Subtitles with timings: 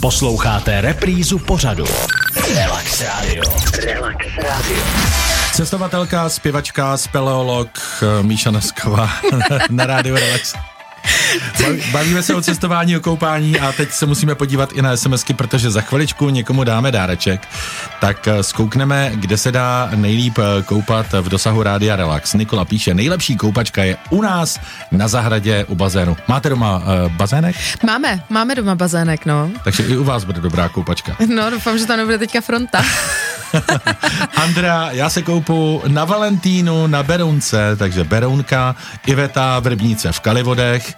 [0.00, 1.84] Posloucháte reprízu pořadu.
[2.54, 3.42] Relax Radio.
[3.84, 4.82] Relax Radio.
[5.52, 7.68] Cestovatelka, zpěvačka, speleolog
[8.02, 9.10] eh, Míša Nesková
[9.70, 10.54] na rádiu Relax.
[11.92, 15.70] Bavíme se o cestování, o koupání a teď se musíme podívat i na SMSky, protože
[15.70, 17.48] za chviličku někomu dáme dáreček.
[18.00, 22.34] Tak eh, zkoukneme, kde se dá nejlíp eh, koupat v dosahu Rádia Relax.
[22.34, 24.60] Nikola píše, nejlepší koupačka je u nás
[24.92, 26.16] na zahradě u bazénu.
[26.28, 27.56] Máte doma uh, bazének?
[27.86, 29.50] Máme, máme doma bazének, no.
[29.64, 31.16] Takže i u vás bude dobrá koupačka.
[31.36, 32.84] No, doufám, že tam nebude teďka fronta.
[34.36, 38.76] Andrea, já se koupu na Valentínu, na Berounce, takže Berounka,
[39.06, 40.94] Iveta v Rybníce v Kalivodech,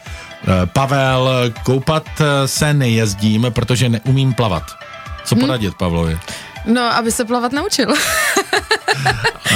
[0.73, 1.30] Pavel,
[1.62, 2.06] koupat
[2.46, 4.62] se nejezdím, protože neumím plavat.
[5.24, 5.40] Co hm?
[5.40, 6.18] poradit Pavlovi?
[6.68, 7.95] No, aby se plavat naučil.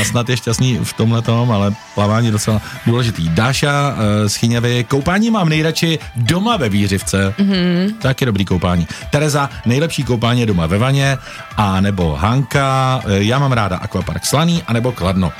[0.00, 3.28] a snad je šťastný v tomhle tom, ale plavání je docela důležitý.
[3.28, 7.34] Dáša uh, z Chyňavy, koupání mám nejradši doma ve Výřivce.
[7.38, 7.94] Mm-hmm.
[7.98, 8.88] Taky dobrý koupání.
[9.10, 11.18] Tereza, nejlepší koupání je doma ve vaně,
[11.56, 15.32] a nebo Hanka, uh, já mám ráda Aquapark Slaný, a nebo Kladno.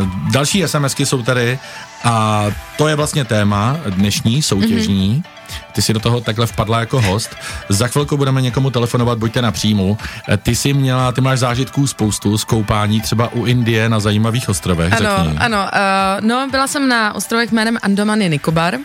[0.00, 1.58] Uh, další SMSky jsou tady
[2.04, 2.46] a
[2.82, 5.22] to je vlastně téma dnešní, soutěžní.
[5.26, 7.36] Mm-hmm ty jsi do toho takhle vpadla jako host.
[7.68, 9.98] Za chvilku budeme někomu telefonovat, buďte na příjmu.
[10.28, 14.48] Eh, ty jsi měla, ty máš zážitků spoustu z koupání třeba u Indie na zajímavých
[14.48, 14.92] ostrovech.
[14.92, 15.38] Ano, řekni.
[15.38, 15.58] ano.
[15.58, 18.74] Uh, no, byla jsem na ostrovech jménem Andomany Nikobar.
[18.74, 18.80] Uh,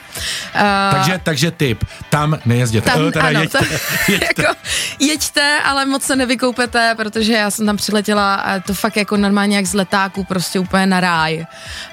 [0.92, 2.92] takže, takže tip, tam nejezděte.
[2.92, 3.60] Tam, teda ano, jeďte,
[4.08, 4.44] jeďte.
[4.44, 4.60] Jako,
[5.00, 9.56] jeďte, ale moc se nevykoupete, protože já jsem tam přiletěla a to fakt jako normálně
[9.56, 11.46] jak z letáku, prostě úplně na ráj.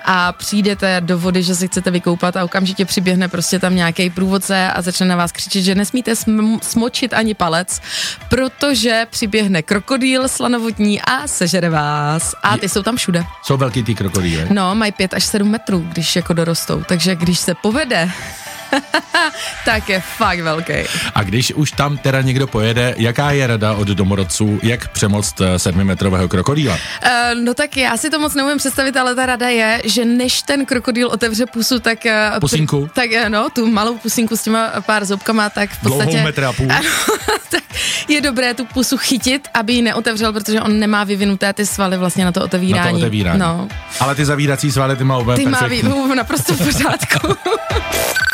[0.04, 4.70] A přijdete do vody, že si chcete vykoupat a okamžitě přiběhne prostě tam nějaký průvodce
[4.70, 7.80] a začne na vás křičet, že nesmíte sm- smočit ani palec,
[8.28, 12.34] protože přiběhne krokodýl slanovotní a sežere vás.
[12.42, 13.24] A ty jsou tam všude.
[13.42, 14.46] Jsou velký ty krokodýly?
[14.50, 16.82] No, mají 5 až 7 metrů, když jako dorostou.
[16.88, 18.10] Takže když se povede,
[19.64, 20.72] tak je fakt velký.
[21.14, 25.58] A když už tam teda někdo pojede, jaká je rada od domorodců, jak přemoct eh,
[25.58, 26.74] sedmimetrového krokodýla?
[26.74, 27.10] Uh,
[27.44, 30.66] no tak já si to moc neumím představit, ale ta rada je, že než ten
[30.66, 31.98] krokodýl otevře pusu, tak...
[32.04, 32.90] Uh, pusinku?
[32.94, 36.10] tak no, tu malou pusinku s těma pár zobkama, tak v podstatě...
[36.10, 36.68] Dlouhou metra a půl.
[37.50, 37.62] tak
[38.08, 42.24] je dobré tu pusu chytit, aby ji neotevřel, protože on nemá vyvinuté ty svaly vlastně
[42.24, 42.84] na to otevírání.
[42.86, 43.40] Na to otevírání.
[43.40, 43.68] No.
[44.00, 45.88] Ale ty zavírací svaly ty má úplně Ty perfektní.
[46.08, 47.36] má naprosto v pořádku.